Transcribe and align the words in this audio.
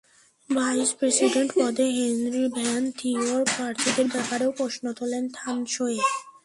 Vice 0.49 0.89
president 0.99 1.49
পদে 1.57 1.87
Henry 1.97 2.43
van 2.57 2.83
থিওর 2.99 3.41
প্রার্থিতার 3.55 4.07
ব্যাপারেও 4.13 4.51
প্রশ্ন 4.57 4.83
তোলেন 4.99 5.25
থান 5.37 5.57
সোয়ে। 5.65 5.99